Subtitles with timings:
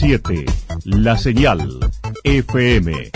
[0.00, 0.46] 7.
[0.84, 1.60] La señal
[2.24, 3.10] FM.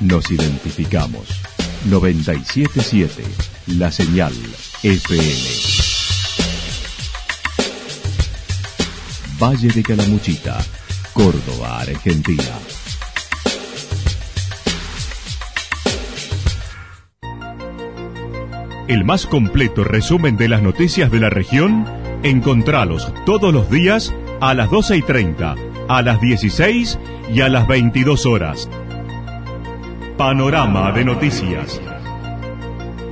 [0.00, 1.28] Nos identificamos.
[1.90, 3.22] 977.
[3.78, 4.32] La señal
[4.82, 5.22] FM.
[9.38, 10.64] Valle de Calamuchita,
[11.12, 12.58] Córdoba, Argentina.
[18.88, 21.86] El más completo resumen de las noticias de la región,
[22.24, 25.54] encontralos todos los días a las 12 y 30,
[25.88, 26.98] a las 16
[27.32, 28.68] y a las 22 horas.
[30.16, 31.80] Panorama de noticias.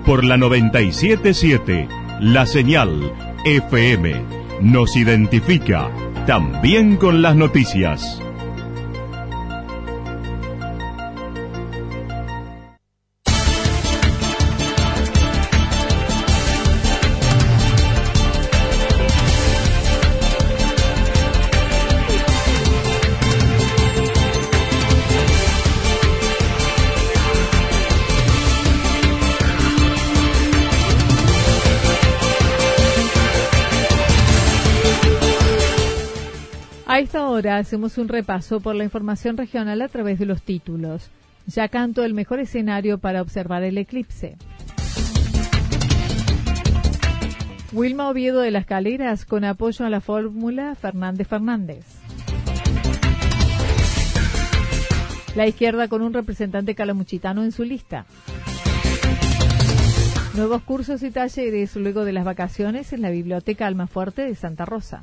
[0.04, 3.12] Por la 977, la señal
[3.44, 5.88] FM nos identifica
[6.26, 8.20] también con las noticias.
[37.48, 41.10] Hacemos un repaso por la información regional a través de los títulos.
[41.46, 44.36] Ya canto el mejor escenario para observar el eclipse.
[47.72, 51.86] Wilma Oviedo de las Caleras con apoyo a la fórmula Fernández Fernández.
[55.34, 58.04] La izquierda con un representante calamuchitano en su lista.
[60.34, 65.02] Nuevos cursos y talleres luego de las vacaciones en la Biblioteca Almafuerte de Santa Rosa.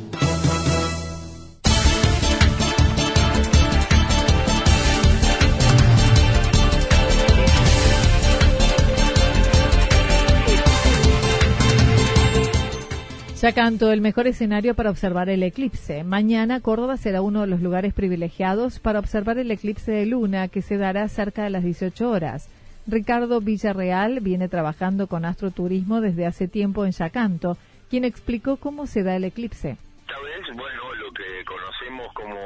[13.49, 16.03] Canto el mejor escenario para observar el eclipse.
[16.03, 20.61] Mañana Córdoba será uno de los lugares privilegiados para observar el eclipse de luna que
[20.61, 22.47] se dará cerca de las 18 horas.
[22.85, 27.57] Ricardo Villarreal viene trabajando con astroturismo desde hace tiempo en Yacanto,
[27.89, 29.75] quien explicó cómo se da el eclipse.
[30.01, 32.37] Esta vez, bueno, lo que conocemos como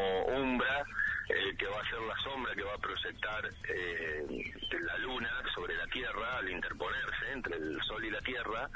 [0.42, 0.86] umbra,
[1.28, 5.76] eh, que va a ser la sombra que va a proyectar eh, la luna sobre
[5.76, 8.70] la Tierra al interponerse entre el Sol y la Tierra,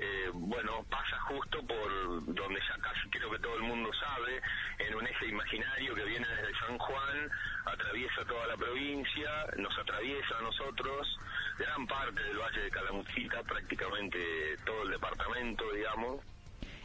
[0.00, 4.40] eh, bueno, pasa justo por donde ya casi creo que todo el mundo sabe,
[4.78, 7.30] en un eje imaginario que viene desde San Juan,
[7.66, 11.18] atraviesa toda la provincia, nos atraviesa a nosotros,
[11.58, 14.18] gran parte del Valle de Calamuchita, prácticamente
[14.64, 16.20] todo el departamento, digamos.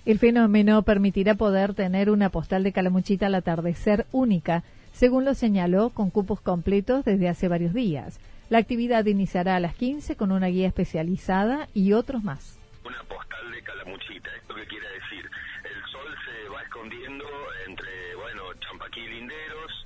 [0.05, 5.91] El fenómeno permitirá poder tener una postal de Calamuchita al atardecer única, según lo señaló
[5.91, 8.19] con cupos completos desde hace varios días.
[8.49, 12.59] La actividad iniciará a las 15 con una guía especializada y otros más
[12.93, 14.35] una postal de Calamuchita.
[14.35, 15.29] ¿Esto qué quiere decir?
[15.63, 17.25] El sol se va escondiendo
[17.65, 19.85] entre, bueno, Champaquí y Linderos,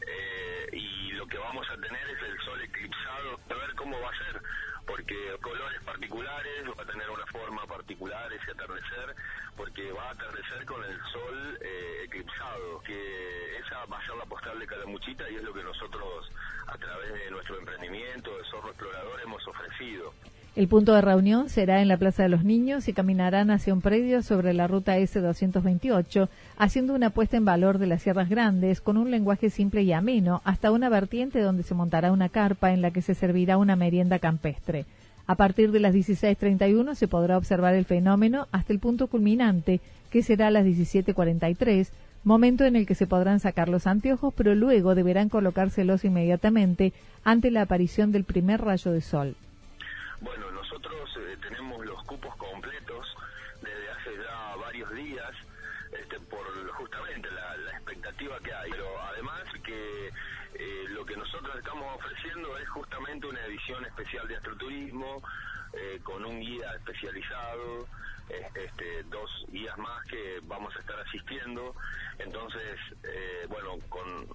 [0.00, 4.10] eh, y lo que vamos a tener es el sol eclipsado, a ver cómo va
[4.10, 4.42] a ser,
[4.86, 9.14] porque colores particulares, va a tener una forma particular ese atardecer,
[9.56, 14.24] porque va a atardecer con el sol eh, eclipsado, que esa va a ser la
[14.24, 16.32] postal de Calamuchita y es lo que nosotros
[16.66, 20.12] a través de nuestro emprendimiento de Zorro Explorador hemos ofrecido.
[20.56, 23.80] El punto de reunión será en la Plaza de los Niños y caminarán hacia un
[23.80, 26.28] predio sobre la ruta S228,
[26.58, 30.42] haciendo una puesta en valor de las Sierras Grandes con un lenguaje simple y ameno,
[30.44, 34.18] hasta una vertiente donde se montará una carpa en la que se servirá una merienda
[34.18, 34.86] campestre.
[35.28, 39.80] A partir de las 16.31 se podrá observar el fenómeno hasta el punto culminante,
[40.10, 41.90] que será a las 17.43,
[42.24, 47.52] momento en el que se podrán sacar los anteojos, pero luego deberán colocárselos inmediatamente ante
[47.52, 49.36] la aparición del primer rayo de sol.
[61.70, 65.22] Estamos ofreciendo es justamente una edición especial de astroturismo,
[65.72, 67.86] eh, con un guía especializado,
[68.28, 71.74] este, dos guías más que vamos a estar asistiendo.
[72.18, 72.76] Entonces,
[73.48, 74.26] bueno, con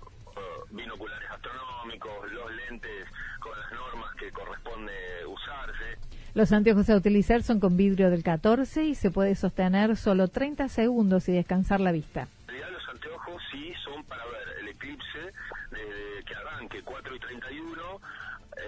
[0.72, 3.06] binoculares astronómicos, los lentes
[3.40, 4.94] con las normas que corresponde
[5.28, 5.98] usarse.
[6.34, 10.70] Los anteojos a utilizar son con vidrio del 14 y se puede sostener solo 30
[10.70, 12.28] segundos y descansar la vista.
[12.48, 15.34] Los anteojos sí son para ver el eclipse
[15.72, 18.02] desde que arranque 4 y 31,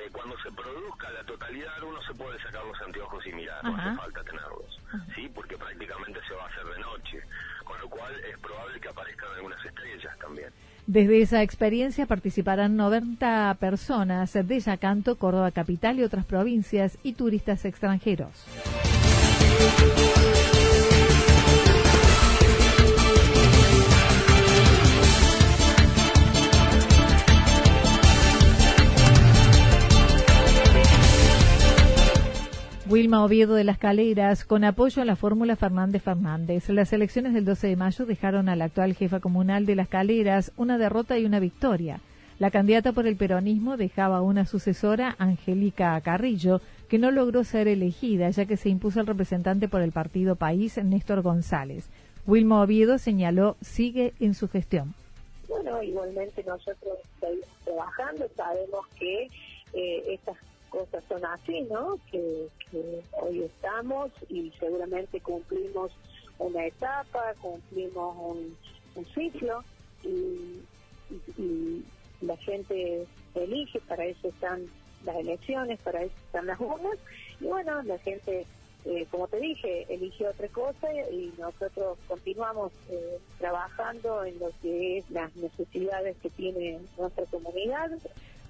[0.08, 3.62] eh, cuando se se produzca la totalidad, uno se puede sacar los anteojos y mirar,
[3.64, 4.80] no hace falta tenerlos,
[5.14, 5.30] ¿sí?
[5.34, 7.22] Porque prácticamente se va a hacer de noche,
[7.66, 10.50] con lo cual es probable que aparezcan algunas estrellas también.
[10.86, 17.66] Desde esa experiencia participarán 90 personas de Yacanto, Córdoba Capital y otras provincias y turistas
[17.66, 18.46] extranjeros.
[32.90, 36.70] Wilma Oviedo de las Caleras, con apoyo a la fórmula Fernández Fernández.
[36.70, 40.54] Las elecciones del 12 de mayo dejaron a la actual jefa comunal de las Caleras
[40.56, 42.00] una derrota y una victoria.
[42.40, 48.30] La candidata por el peronismo dejaba una sucesora, Angélica Carrillo, que no logró ser elegida,
[48.30, 51.90] ya que se impuso el representante por el partido País, Néstor González.
[52.26, 54.94] Wilma Oviedo señaló sigue en su gestión.
[55.50, 59.28] Bueno, igualmente nosotros seguimos trabajando, sabemos que
[59.74, 60.38] eh, estas
[60.70, 61.98] cosas son así, ¿no?
[62.12, 62.48] Que,
[63.22, 65.92] hoy estamos y seguramente cumplimos
[66.38, 68.58] una etapa, cumplimos un,
[69.14, 69.64] ciclo
[70.04, 70.62] y,
[72.22, 73.06] la gente
[73.36, 74.66] elige, para eso están
[75.06, 76.98] las elecciones, para eso están las urnas
[77.40, 78.46] y bueno, la gente,
[78.86, 85.00] eh, como te dije, elige otra cosa y nosotros continuamos eh, trabajando en lo que
[85.00, 87.92] es las necesidades que tiene nuestra comunidad.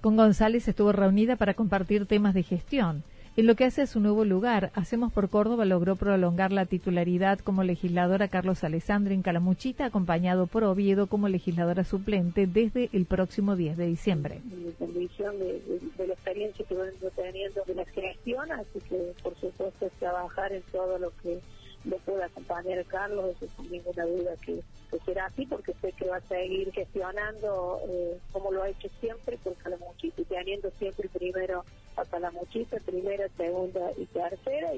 [0.00, 3.02] Con González estuvo reunida para compartir temas de gestión.
[3.38, 7.38] En lo que hace a su nuevo lugar, Hacemos por Córdoba logró prolongar la titularidad
[7.38, 13.54] como legisladora Carlos Alessandro en Calamuchita, acompañado por Oviedo como legisladora suplente desde el próximo
[13.54, 14.40] 10 de diciembre.
[14.44, 15.62] Mi condición de,
[15.98, 20.62] la experiencia que vengo teniendo de la gestión, así que por supuesto es trabajar en
[20.72, 21.38] todo lo que
[21.84, 24.60] le pueda acompañar a Carlos, eso sin ninguna duda que,
[25.04, 29.38] será así, porque sé que va a seguir gestionando eh, como lo ha hecho siempre
[29.38, 31.64] por Calamuchita y teniendo siempre primero
[32.00, 34.70] a Calamuchita, primera, segunda y tercera.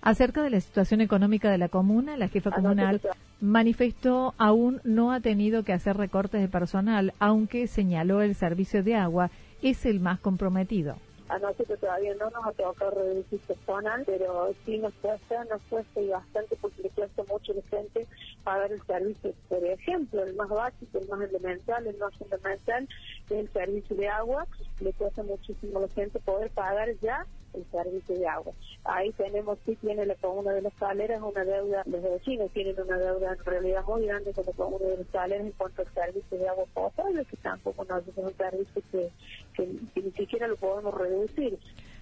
[0.00, 3.00] Acerca de la situación económica de la comuna, la jefa comunal
[3.40, 8.94] manifestó aún no ha tenido que hacer recortes de personal, aunque señaló el servicio de
[8.94, 9.30] agua
[9.62, 10.96] es el más comprometido.
[11.28, 16.00] A nosotros todavía no nos ha tocado reducir personal, pero sí nos cuesta, nos cuesta
[16.00, 18.06] y bastante porque le cuesta mucho a la gente
[18.44, 19.34] pagar el servicio.
[19.48, 22.88] Por ejemplo, el más básico, el más elemental, el más fundamental
[23.30, 24.46] el servicio de agua.
[24.80, 28.52] Le cuesta muchísimo a la gente poder pagar ya el servicio de agua.
[28.84, 32.98] Ahí tenemos, sí tiene la comuna de las caleras una deuda, los vecinos tienen una
[32.98, 36.38] deuda en realidad muy grande con la comuna de las caleras en cuanto al servicio
[36.38, 39.10] de agua potable, que tampoco nos es un servicio que,
[39.56, 41.58] que ni siquiera lo podemos reducir.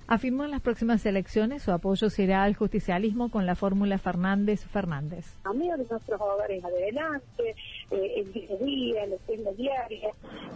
[0.08, 5.26] Afirmó en las próximas elecciones su apoyo será al justicialismo con la fórmula Fernández-Fernández.
[5.42, 7.56] Amigos de nuestros hogares adelante,
[7.90, 10.10] eh, el día a día, la tienda diaria,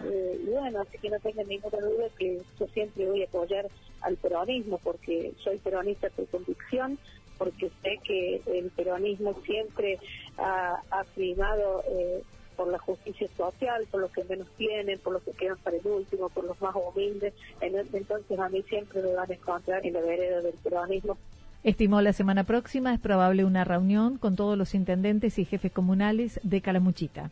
[0.04, 3.68] eh, y bueno, así que no tengan ninguna duda que yo siempre voy a apoyar
[4.02, 6.98] al peronismo porque soy peronista por convicción,
[7.38, 9.98] porque sé que el peronismo siempre
[10.38, 12.22] ha, ha primado eh,
[12.56, 15.86] por la justicia social, por los que menos tienen, por los que quedan para el
[15.86, 17.32] último, por los más humildes.
[17.62, 21.16] Entonces a mí siempre me van a encontrar en la vereda del peronismo.
[21.62, 26.40] Estimó la semana próxima es probable una reunión con todos los intendentes y jefes comunales
[26.42, 27.30] de Calamuchita.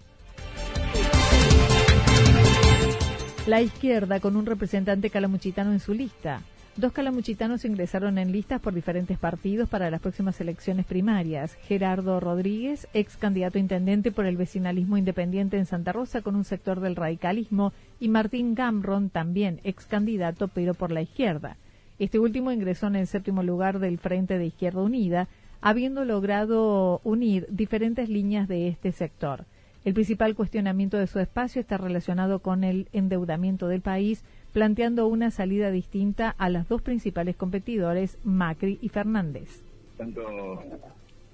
[3.47, 6.43] La izquierda con un representante calamuchitano en su lista.
[6.77, 11.55] Dos calamuchitanos ingresaron en listas por diferentes partidos para las próximas elecciones primarias.
[11.63, 16.45] Gerardo Rodríguez, ex candidato a intendente por el vecinalismo independiente en Santa Rosa con un
[16.45, 21.57] sector del radicalismo, y Martín Gamron, también ex candidato pero por la izquierda.
[21.99, 25.29] Este último ingresó en el séptimo lugar del Frente de Izquierda Unida,
[25.61, 29.45] habiendo logrado unir diferentes líneas de este sector.
[29.85, 35.31] El principal cuestionamiento de su espacio está relacionado con el endeudamiento del país planteando una
[35.31, 39.63] salida distinta a las dos principales competidores, Macri y Fernández.
[39.97, 40.63] Tanto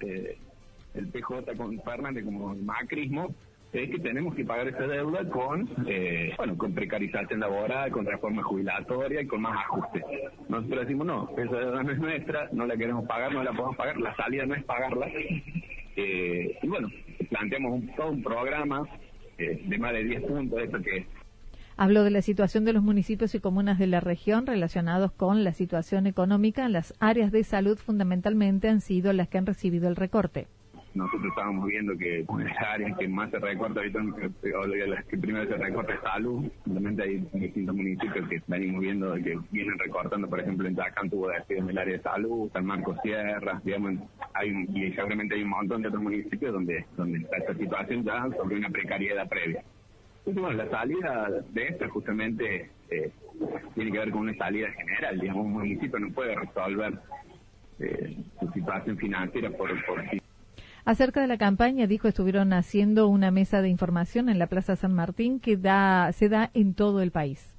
[0.01, 0.37] eh,
[0.93, 3.33] el PJ con Fernández como el macrismo
[3.83, 8.43] es que tenemos que pagar esa deuda con eh, bueno con precarización laboral, con reforma
[8.43, 10.03] jubilatoria y con más ajustes.
[10.49, 13.75] Nosotros decimos no, esa deuda no es nuestra, no la queremos pagar, no la podemos
[13.75, 15.07] pagar, la salida no es pagarla.
[15.97, 16.89] Eh, y bueno,
[17.29, 18.87] planteamos un, todo un programa
[19.37, 21.05] de más de 10 puntos, esto que
[21.77, 25.51] Habló de la situación de los municipios y comunas de la región relacionados con la
[25.51, 26.69] situación económica.
[26.69, 30.47] Las áreas de salud fundamentalmente han sido las que han recibido el recorte.
[30.95, 33.99] Nosotros estábamos viendo que las áreas que más se recorta ahorita,
[34.87, 36.45] las que primero se recorta es salud.
[36.63, 41.27] Simplemente hay distintos municipios que venimos viendo que vienen recortando, por ejemplo, en Tacán tuvo
[41.27, 43.95] despidos en el área de salud, San Marcos Sierra, digamos,
[44.33, 48.29] hay y seguramente hay un montón de otros municipios donde, donde está esta situación ya
[48.37, 49.63] sobre una precariedad previa.
[50.25, 53.11] bueno, la salida de esta justamente eh,
[53.73, 56.93] tiene que ver con una salida general, digamos, un municipio no puede resolver
[57.79, 60.21] eh, su situación financiera por, por sí.
[60.85, 64.93] Acerca de la campaña, dijo, estuvieron haciendo una mesa de información en la Plaza San
[64.93, 67.55] Martín que da, se da en todo el país.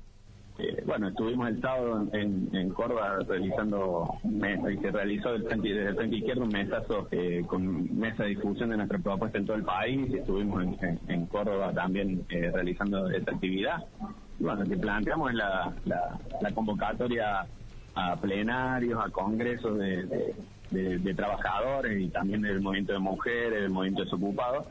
[0.58, 6.44] Eh, bueno, estuvimos el sábado en, Córdoba realizando, y se realizó desde el frente izquierdo
[6.44, 10.64] un mesazo eh, con mesa de difusión de nuestra propuesta en todo el país estuvimos
[11.08, 13.84] en, Córdoba también eh, realizando esta actividad.
[14.38, 17.44] Bueno, lo que planteamos es la, la, convocatoria
[17.96, 24.66] a plenarios, a congresos de, trabajadores y también del movimiento de mujeres, del movimiento desocupados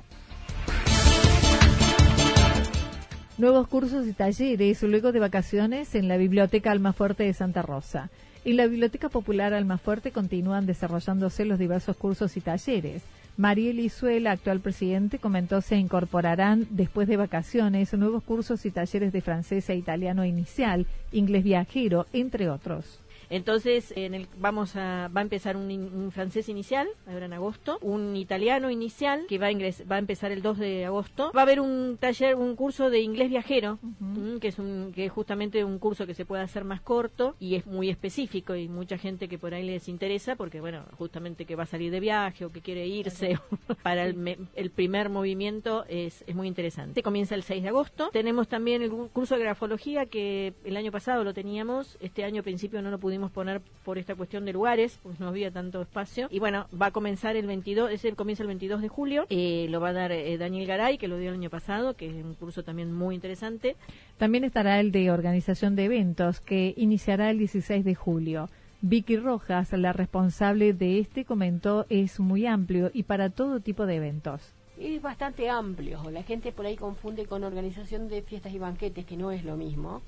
[3.38, 8.10] Nuevos cursos y talleres luego de vacaciones en la Biblioteca Almafuerte de Santa Rosa.
[8.46, 13.03] En la Biblioteca Popular Almafuerte continúan desarrollándose los diversos cursos y talleres.
[13.36, 19.20] Mariel Izuela, actual presidente, comentó se incorporarán después de vacaciones nuevos cursos y talleres de
[19.20, 23.01] francés e italiano inicial, inglés viajero, entre otros.
[23.29, 28.15] Entonces, en el, vamos a, va a empezar un, francés inicial, ahora en agosto, un
[28.15, 31.31] italiano inicial, que va a, va a empezar el 2 de agosto.
[31.36, 35.05] Va a haber un taller, un curso de inglés viajero, mm, que, es un, que
[35.05, 38.67] es justamente un curso que se puede hacer más corto y es muy específico y
[38.67, 42.00] mucha gente que por ahí les interesa, porque bueno, justamente que va a salir de
[42.00, 43.38] viaje o que quiere irse
[43.84, 47.01] para el, el, primer movimiento es, es muy interesante.
[47.01, 48.10] Comienza el 6 de agosto.
[48.12, 52.43] Tenemos también el curso de grafología que el año pasado lo teníamos, este año al
[52.43, 56.27] principio no lo pudimos poner por esta cuestión de lugares, pues no había tanto espacio.
[56.31, 59.79] Y bueno, va a comenzar el 22, ese comienza el 22 de julio, eh, lo
[59.79, 62.33] va a dar eh, Daniel Garay, que lo dio el año pasado, que es un
[62.33, 63.75] curso también muy interesante.
[64.17, 68.50] También estará el de organización de eventos, que iniciará el 16 de julio.
[68.81, 73.97] Vicky Rojas, la responsable de este, comentó es muy amplio y para todo tipo de
[73.97, 74.51] eventos.
[74.79, 76.09] Es bastante amplio.
[76.09, 79.57] La gente por ahí confunde con organización de fiestas y banquetes, que no es lo
[79.57, 80.01] mismo.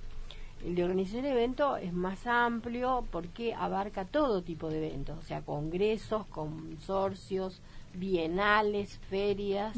[0.65, 5.21] El de organización de eventos es más amplio porque abarca todo tipo de eventos, o
[5.21, 7.61] sea, congresos, consorcios,
[7.93, 9.77] bienales, ferias,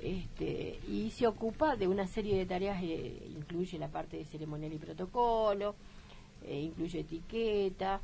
[0.00, 4.72] este, y se ocupa de una serie de tareas, eh, incluye la parte de ceremonial
[4.72, 5.76] y protocolo,
[6.42, 8.00] eh, incluye etiqueta,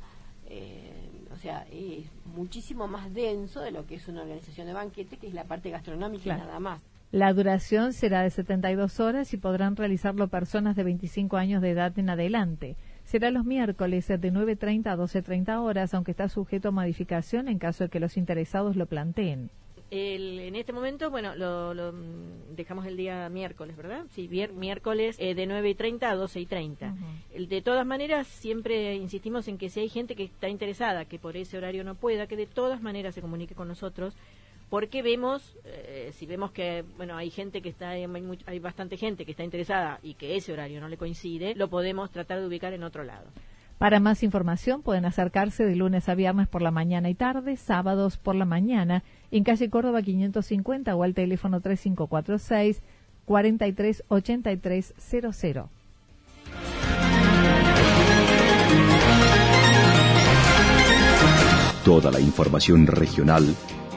[0.47, 5.17] eh, o sea, es muchísimo más denso de lo que es una organización de banquete,
[5.17, 6.81] que es la parte gastronómica nada más.
[7.11, 11.97] La duración será de 72 horas y podrán realizarlo personas de 25 años de edad
[11.97, 12.75] en adelante.
[13.03, 17.83] Será los miércoles de 9.30 a 12.30 horas, aunque está sujeto a modificación en caso
[17.83, 19.49] de que los interesados lo planteen.
[19.89, 24.05] en este momento, bueno, lo, mm, dejamos el día miércoles, ¿verdad?
[24.11, 26.93] Sí, miércoles eh, de 9.30 a 12.30.
[27.35, 31.17] y De todas maneras, siempre insistimos en que si hay gente que está interesada, que
[31.17, 34.13] por ese horario no pueda, que de todas maneras se comunique con nosotros
[34.69, 38.05] porque vemos, eh, si vemos que, bueno, hay gente que está, hay,
[38.45, 42.11] hay bastante gente que está interesada y que ese horario no le coincide, lo podemos
[42.11, 43.25] tratar de ubicar en otro lado.
[43.79, 48.17] Para más información pueden acercarse de lunes a viernes por la mañana y tarde, sábados
[48.17, 52.81] por la mañana, en calle Córdoba 550 o al teléfono 3546
[53.25, 55.69] 438300.
[61.85, 63.55] Toda la información regional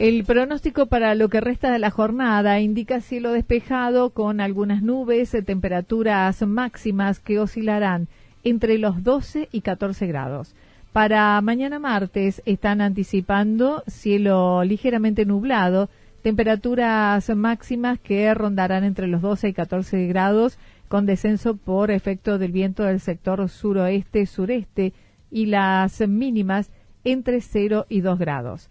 [0.00, 5.34] El pronóstico para lo que resta de la jornada indica cielo despejado con algunas nubes,
[5.34, 8.08] eh, temperaturas máximas que oscilarán
[8.42, 10.54] entre los 12 y 14 grados.
[10.94, 15.90] Para mañana martes están anticipando cielo ligeramente nublado,
[16.22, 20.56] temperaturas máximas que rondarán entre los 12 y 14 grados
[20.88, 24.94] con descenso por efecto del viento del sector suroeste-sureste
[25.30, 26.70] y las mínimas
[27.04, 28.70] entre 0 y 2 grados.